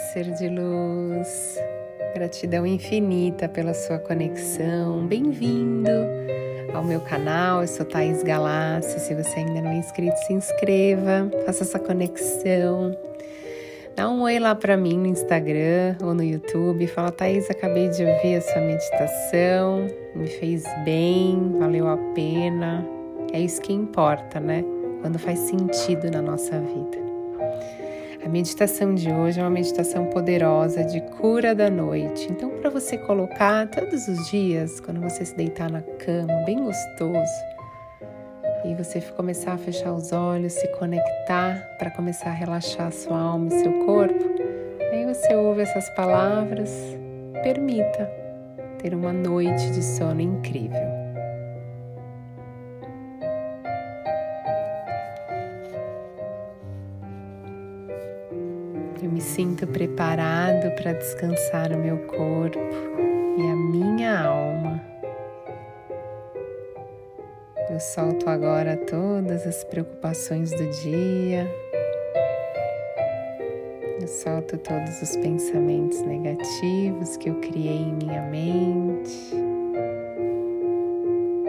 ser 0.00 0.32
de 0.32 0.48
luz. 0.48 1.58
Gratidão 2.14 2.66
infinita 2.66 3.48
pela 3.48 3.74
sua 3.74 3.98
conexão. 3.98 5.06
Bem-vindo 5.06 5.90
ao 6.74 6.82
meu 6.82 7.00
canal. 7.00 7.60
Eu 7.60 7.68
sou 7.68 7.84
Thaís 7.84 8.22
Galassi. 8.22 8.98
Se 8.98 9.14
você 9.14 9.40
ainda 9.40 9.60
não 9.60 9.70
é 9.70 9.76
inscrito, 9.76 10.16
se 10.26 10.32
inscreva, 10.32 11.30
faça 11.44 11.64
essa 11.64 11.78
conexão. 11.78 12.96
Dá 13.94 14.08
um 14.08 14.22
oi 14.22 14.38
lá 14.38 14.54
para 14.54 14.76
mim 14.76 14.96
no 14.96 15.06
Instagram 15.06 15.96
ou 16.02 16.14
no 16.14 16.24
YouTube. 16.24 16.86
Fala, 16.86 17.12
Thaís, 17.12 17.50
acabei 17.50 17.88
de 17.88 18.02
ouvir 18.04 18.36
a 18.36 18.40
sua 18.40 18.62
meditação, 18.62 19.86
me 20.14 20.26
fez 20.26 20.64
bem, 20.84 21.56
valeu 21.58 21.86
a 21.86 21.96
pena. 22.14 22.86
É 23.32 23.38
isso 23.38 23.60
que 23.60 23.72
importa, 23.72 24.40
né? 24.40 24.64
Quando 25.02 25.18
faz 25.18 25.38
sentido 25.40 26.10
na 26.10 26.22
nossa 26.22 26.58
vida. 26.58 27.00
A 28.22 28.28
meditação 28.28 28.94
de 28.94 29.10
hoje 29.10 29.40
é 29.40 29.42
uma 29.42 29.50
meditação 29.50 30.04
poderosa 30.06 30.84
de 30.84 31.00
cura 31.00 31.54
da 31.54 31.70
noite. 31.70 32.28
Então, 32.30 32.50
para 32.50 32.68
você 32.68 32.98
colocar 32.98 33.66
todos 33.68 34.08
os 34.08 34.30
dias, 34.30 34.78
quando 34.78 35.00
você 35.00 35.24
se 35.24 35.34
deitar 35.34 35.70
na 35.70 35.80
cama, 35.80 36.42
bem 36.44 36.62
gostoso, 36.62 37.32
e 38.64 38.74
você 38.74 39.00
começar 39.00 39.54
a 39.54 39.58
fechar 39.58 39.94
os 39.94 40.12
olhos, 40.12 40.52
se 40.52 40.68
conectar 40.68 41.56
para 41.78 41.90
começar 41.90 42.28
a 42.28 42.34
relaxar 42.34 42.88
a 42.88 42.90
sua 42.90 43.18
alma 43.18 43.48
e 43.48 43.62
seu 43.62 43.72
corpo, 43.86 44.24
aí 44.92 45.06
você 45.06 45.34
ouve 45.34 45.62
essas 45.62 45.88
palavras, 45.90 46.70
permita 47.42 48.04
ter 48.82 48.94
uma 48.94 49.14
noite 49.14 49.70
de 49.70 49.82
sono 49.82 50.20
incrível. 50.20 50.99
Eu 59.02 59.10
me 59.10 59.20
sinto 59.22 59.66
preparado 59.66 60.70
para 60.74 60.92
descansar 60.92 61.72
o 61.72 61.78
meu 61.78 61.96
corpo 62.06 62.58
e 63.38 63.42
a 63.50 63.56
minha 63.56 64.26
alma. 64.26 64.78
Eu 67.70 67.80
solto 67.80 68.28
agora 68.28 68.76
todas 68.76 69.46
as 69.46 69.64
preocupações 69.64 70.50
do 70.50 70.68
dia. 70.82 71.48
Eu 74.02 74.06
solto 74.06 74.58
todos 74.58 75.00
os 75.00 75.16
pensamentos 75.16 76.02
negativos 76.02 77.16
que 77.16 77.30
eu 77.30 77.36
criei 77.36 77.78
em 77.78 77.94
minha 77.94 78.20
mente. 78.22 79.34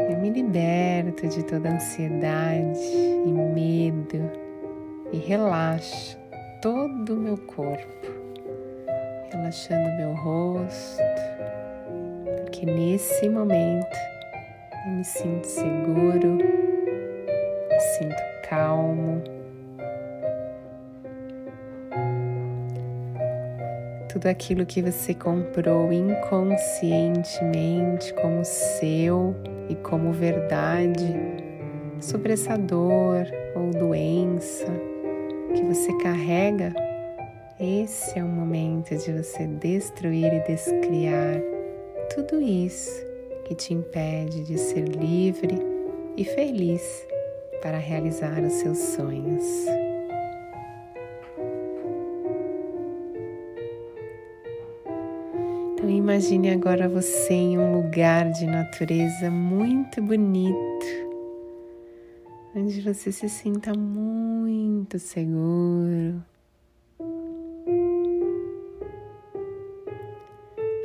Eu 0.10 0.18
me 0.20 0.30
liberto 0.30 1.28
de 1.28 1.44
toda 1.44 1.70
ansiedade 1.70 2.80
e 3.26 3.30
medo 3.30 4.32
e 5.12 5.18
relaxo 5.18 6.21
todo 6.62 7.16
o 7.16 7.18
meu 7.18 7.38
corpo, 7.38 8.08
relaxando 9.32 9.98
meu 9.98 10.14
rosto, 10.14 11.02
porque 12.42 12.68
nesse 12.68 13.28
momento 13.28 13.98
eu 14.86 14.92
me 14.92 15.04
sinto 15.04 15.48
seguro, 15.48 16.38
me 16.38 17.80
sinto 17.98 18.22
calmo. 18.48 19.24
Tudo 24.08 24.28
aquilo 24.28 24.64
que 24.64 24.84
você 24.84 25.16
comprou 25.16 25.92
inconscientemente 25.92 28.14
como 28.14 28.46
seu 28.46 29.36
e 29.68 29.74
como 29.76 30.12
verdade 30.12 31.16
sobre 32.00 32.34
essa 32.34 32.56
dor 32.56 33.26
ou 33.56 33.72
doença 33.72 34.68
que 35.54 35.64
você 35.64 35.94
carrega, 35.98 36.74
esse 37.60 38.18
é 38.18 38.24
o 38.24 38.28
momento 38.28 38.96
de 38.96 39.12
você 39.12 39.46
destruir 39.46 40.34
e 40.34 40.40
descriar 40.42 41.42
tudo 42.14 42.42
isso 42.42 43.06
que 43.46 43.54
te 43.54 43.74
impede 43.74 44.44
de 44.44 44.58
ser 44.58 44.88
livre 44.88 45.60
e 46.16 46.24
feliz 46.24 47.06
para 47.62 47.78
realizar 47.78 48.40
os 48.42 48.54
seus 48.54 48.78
sonhos. 48.78 49.46
Então 55.74 55.90
imagine 55.90 56.52
agora 56.52 56.88
você 56.88 57.34
em 57.34 57.58
um 57.58 57.82
lugar 57.82 58.32
de 58.32 58.46
natureza 58.46 59.30
muito 59.30 60.02
bonito 60.02 61.11
onde 62.56 62.82
você 62.82 63.12
se 63.12 63.30
sinta 63.30 63.74
muito 63.74 65.00
seguro. 65.00 66.22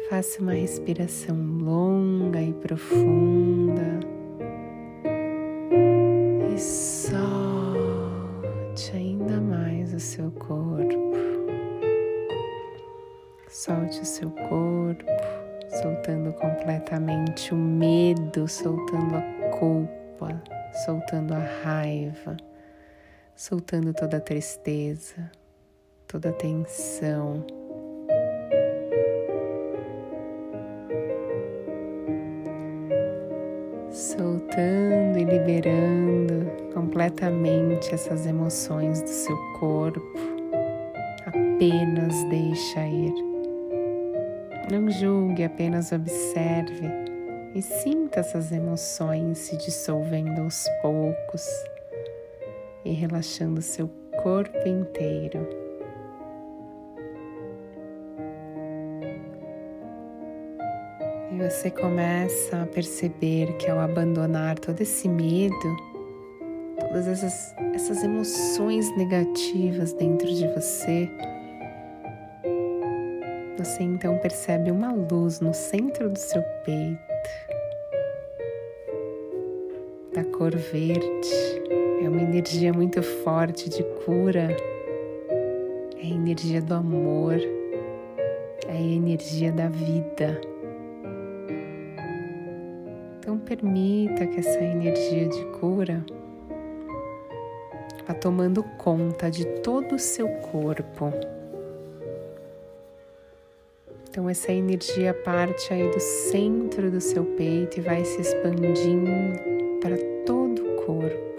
Faça 0.08 0.40
uma 0.40 0.52
respiração 0.52 1.36
longa 1.36 2.40
e 2.40 2.52
profunda 2.52 4.00
e 6.54 6.58
solte 6.58 7.76
ainda 8.94 9.40
mais 9.40 9.92
o 9.92 9.98
seu 9.98 10.30
corpo. 10.30 11.16
Solte 13.48 14.00
o 14.00 14.04
seu 14.04 14.30
corpo, 14.30 15.04
soltando 15.82 16.32
completamente 16.34 17.52
o 17.52 17.56
medo, 17.56 18.46
soltando 18.46 19.16
a 19.16 19.22
culpa 19.58 20.40
soltando 20.84 21.32
a 21.32 21.38
raiva, 21.38 22.36
soltando 23.34 23.94
toda 23.94 24.18
a 24.18 24.20
tristeza, 24.20 25.30
toda 26.06 26.28
a 26.28 26.32
tensão. 26.32 27.44
Soltando 33.90 35.18
e 35.18 35.24
liberando 35.24 36.72
completamente 36.74 37.94
essas 37.94 38.26
emoções 38.26 39.00
do 39.00 39.08
seu 39.08 39.36
corpo. 39.58 40.00
Apenas 41.24 42.14
deixa 42.28 42.86
ir. 42.86 43.14
Não 44.70 44.90
julgue, 44.90 45.44
apenas 45.44 45.92
observe 45.92 47.05
e 47.56 47.62
sinta 47.62 48.20
essas 48.20 48.52
emoções 48.52 49.38
se 49.38 49.56
dissolvendo 49.56 50.42
aos 50.42 50.66
poucos 50.82 51.48
e 52.84 52.92
relaxando 52.92 53.62
seu 53.62 53.88
corpo 54.22 54.68
inteiro. 54.68 55.48
E 61.32 61.38
você 61.38 61.70
começa 61.70 62.62
a 62.62 62.66
perceber 62.66 63.56
que 63.56 63.70
ao 63.70 63.80
abandonar 63.80 64.58
todo 64.58 64.82
esse 64.82 65.08
medo, 65.08 65.76
todas 66.78 67.08
essas, 67.08 67.54
essas 67.72 68.04
emoções 68.04 68.94
negativas 68.98 69.94
dentro 69.94 70.26
de 70.26 70.46
você, 70.48 71.08
você 73.56 73.82
então 73.82 74.18
percebe 74.18 74.70
uma 74.70 74.92
luz 74.92 75.40
no 75.40 75.54
centro 75.54 76.10
do 76.10 76.18
seu 76.18 76.42
peito 76.62 77.05
da 80.14 80.24
cor 80.24 80.56
verde. 80.56 81.66
É 82.02 82.08
uma 82.08 82.22
energia 82.22 82.72
muito 82.72 83.02
forte 83.02 83.68
de 83.68 83.82
cura. 84.04 84.56
É 85.98 86.02
a 86.02 86.06
energia 86.06 86.62
do 86.62 86.74
amor. 86.74 87.34
É 88.66 88.72
a 88.72 88.80
energia 88.80 89.52
da 89.52 89.68
vida. 89.68 90.40
Então 93.18 93.38
permita 93.38 94.26
que 94.26 94.40
essa 94.40 94.62
energia 94.62 95.28
de 95.28 95.44
cura 95.58 96.04
vá 98.06 98.14
tomando 98.14 98.62
conta 98.78 99.30
de 99.30 99.44
todo 99.62 99.96
o 99.96 99.98
seu 99.98 100.28
corpo. 100.28 101.12
Então 104.16 104.30
essa 104.30 104.50
energia 104.50 105.12
parte 105.12 105.74
aí 105.74 105.90
do 105.90 106.00
centro 106.00 106.90
do 106.90 107.02
seu 107.02 107.22
peito 107.22 107.76
e 107.76 107.82
vai 107.82 108.02
se 108.02 108.22
expandindo 108.22 109.10
para 109.82 109.94
todo 110.24 110.62
o 110.62 110.76
corpo. 110.86 111.36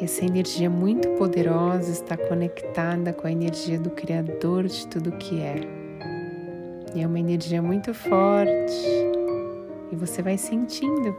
Essa 0.00 0.24
energia 0.24 0.70
muito 0.70 1.08
poderosa 1.18 1.90
está 1.90 2.16
conectada 2.16 3.12
com 3.12 3.26
a 3.26 3.32
energia 3.32 3.80
do 3.80 3.90
Criador 3.90 4.68
de 4.68 4.86
tudo 4.86 5.10
que 5.10 5.40
é. 5.40 5.56
E 6.94 7.02
é 7.02 7.06
uma 7.06 7.18
energia 7.18 7.60
muito 7.60 7.92
forte. 7.92 8.86
E 9.90 9.96
você 9.96 10.22
vai 10.22 10.38
sentindo 10.38 11.16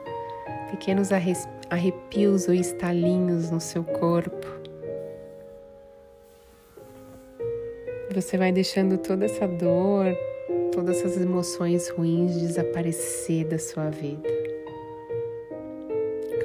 pequenos 0.71 1.09
arrepios 1.11 2.47
ou 2.47 2.53
estalinhos 2.53 3.51
no 3.51 3.59
seu 3.59 3.83
corpo. 3.83 4.54
Você 8.15 8.37
vai 8.37 8.51
deixando 8.51 8.97
toda 8.97 9.25
essa 9.25 9.45
dor, 9.45 10.05
todas 10.71 10.99
essas 10.99 11.21
emoções 11.21 11.89
ruins 11.89 12.39
desaparecer 12.39 13.45
da 13.45 13.59
sua 13.59 13.89
vida 13.89 14.45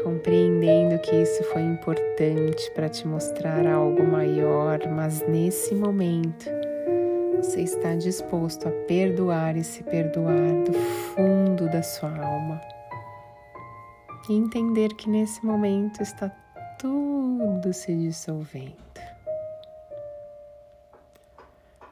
compreendendo 0.02 0.98
que 1.00 1.14
isso 1.14 1.44
foi 1.44 1.62
importante 1.62 2.70
para 2.74 2.88
te 2.88 3.06
mostrar 3.06 3.66
algo 3.66 4.02
maior, 4.02 4.78
mas 4.88 5.26
nesse 5.28 5.74
momento 5.74 6.46
você 7.36 7.62
está 7.62 7.94
disposto 7.94 8.66
a 8.68 8.70
perdoar 8.86 9.56
e 9.56 9.64
se 9.64 9.82
perdoar 9.84 10.64
do 10.64 10.72
fundo 10.72 11.68
da 11.70 11.82
sua 11.82 12.10
alma. 12.10 12.60
E 14.28 14.34
entender 14.34 14.88
que 14.94 15.08
nesse 15.08 15.44
momento 15.44 16.02
está 16.02 16.28
tudo 16.78 17.72
se 17.72 17.94
dissolvendo. 17.94 18.89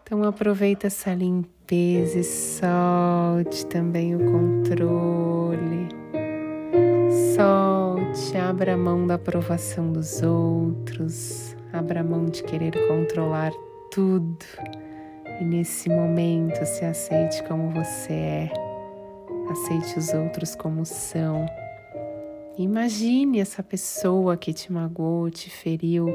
Então 0.09 0.25
aproveita 0.25 0.87
essa 0.87 1.13
limpeza 1.13 2.21
e 2.21 2.25
solte 2.25 3.67
também 3.67 4.17
o 4.17 4.19
controle. 4.19 5.87
Solte, 7.37 8.35
abra 8.39 8.73
a 8.73 8.77
mão 8.79 9.07
da 9.07 9.17
aprovação 9.17 9.93
dos 9.93 10.23
outros, 10.23 11.55
abra 11.75 12.01
a 12.01 12.03
mão 12.03 12.25
de 12.25 12.43
querer 12.43 12.73
controlar 12.89 13.53
tudo. 13.91 14.47
E 15.43 15.45
nesse 15.45 15.91
momento 15.91 16.65
se 16.65 16.87
aceite 16.87 17.47
como 17.47 17.69
você 17.69 18.15
é. 18.15 18.53
Aceite 19.51 19.99
os 19.99 20.15
outros 20.15 20.57
como 20.57 20.87
são. 20.87 21.45
Imagine 22.57 23.41
essa 23.41 23.63
pessoa 23.63 24.39
que 24.39 24.55
te 24.55 24.73
magoou, 24.73 25.29
te 25.29 25.51
feriu, 25.51 26.11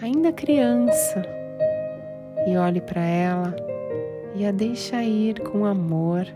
ainda 0.00 0.30
criança 0.32 1.24
e 2.46 2.56
olhe 2.56 2.80
para 2.80 3.04
ela 3.04 3.54
e 4.34 4.46
a 4.46 4.52
deixa 4.52 5.02
ir 5.02 5.40
com 5.40 5.64
amor. 5.64 6.26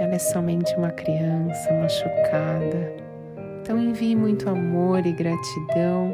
Ela 0.00 0.14
é 0.14 0.18
somente 0.18 0.74
uma 0.76 0.90
criança 0.90 1.72
machucada. 1.72 2.94
Então 3.62 3.78
envie 3.78 4.16
muito 4.16 4.48
amor 4.48 5.06
e 5.06 5.12
gratidão 5.12 6.12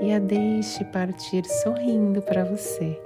e 0.00 0.12
a 0.12 0.18
deixe 0.18 0.84
partir 0.84 1.44
sorrindo 1.44 2.22
para 2.22 2.44
você. 2.44 2.98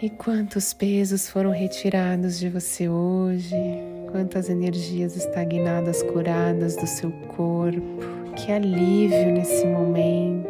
E 0.00 0.08
quantos 0.08 0.72
pesos 0.72 1.28
foram 1.28 1.50
retirados 1.50 2.38
de 2.38 2.48
você 2.48 2.88
hoje? 2.88 3.56
Quantas 4.12 4.48
energias 4.48 5.16
estagnadas 5.16 6.02
curadas 6.02 6.76
do 6.76 6.86
seu 6.86 7.10
corpo? 7.36 7.98
Que 8.36 8.52
alívio 8.52 9.32
nesse 9.32 9.66
momento. 9.66 10.47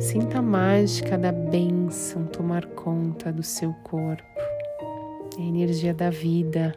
Sinta 0.00 0.38
a 0.38 0.42
mágica 0.42 1.16
da 1.16 1.32
bênção 1.32 2.26
tomar 2.26 2.66
conta 2.66 3.32
do 3.32 3.42
seu 3.42 3.72
corpo, 3.82 4.22
a 5.38 5.40
energia 5.40 5.94
da 5.94 6.10
vida. 6.10 6.74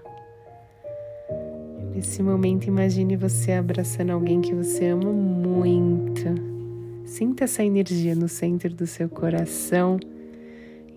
Nesse 1.94 2.24
momento, 2.24 2.68
imagine 2.68 3.18
você 3.18 3.51
abraçando 3.51 4.12
alguém 4.12 4.39
que 4.39 4.56
você 4.56 4.88
ama 4.88 5.12
muito. 5.12 6.24
Sinta 7.06 7.44
essa 7.44 7.63
energia 7.63 8.16
no 8.16 8.30
centro 8.30 8.74
do 8.74 8.88
seu 8.88 9.10
coração 9.10 10.00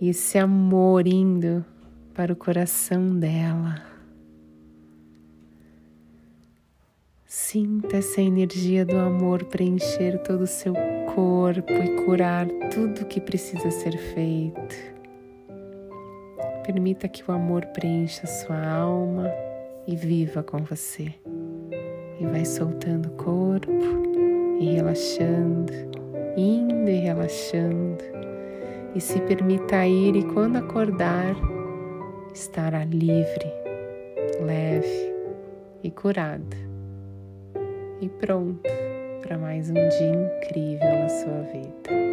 e 0.00 0.08
esse 0.08 0.38
amor 0.38 1.06
indo 1.06 1.64
para 2.14 2.32
o 2.32 2.36
coração 2.36 3.19
dela. 3.19 3.92
Sinta 7.34 7.96
essa 7.96 8.20
energia 8.20 8.84
do 8.84 8.99
amor 8.99 9.43
preencher 9.44 10.19
todo 10.19 10.43
o 10.43 10.46
seu 10.46 10.75
corpo 11.14 11.73
e 11.73 12.05
curar 12.05 12.46
tudo 12.70 13.06
que 13.06 13.23
precisa 13.23 13.70
ser 13.70 13.96
feito. 13.96 14.76
Permita 16.67 17.08
que 17.08 17.25
o 17.26 17.32
amor 17.32 17.64
preencha 17.69 18.26
sua 18.26 18.62
alma 18.62 19.31
e 19.87 19.96
viva 19.96 20.43
com 20.43 20.58
você. 20.58 21.14
E 22.20 22.26
vai 22.26 22.44
soltando 22.44 23.08
o 23.08 23.12
corpo 23.12 23.73
e 24.61 24.75
relaxando, 24.75 25.73
indo 26.37 26.90
e 26.90 26.96
relaxando. 26.96 28.05
E 28.94 29.00
se 29.00 29.19
permita 29.23 29.87
ir 29.87 30.17
e 30.17 30.23
quando 30.34 30.56
acordar, 30.56 31.34
estará 32.34 32.84
livre, 32.84 33.50
leve 34.44 35.14
e 35.82 35.90
curado 35.90 36.71
e 38.02 38.08
pronto 38.08 38.69
para 39.22 39.38
mais 39.38 39.70
um 39.70 39.75
dia 39.75 40.08
incrível 40.08 40.99
na 40.99 41.08
sua 41.08 41.43
vida. 41.52 42.12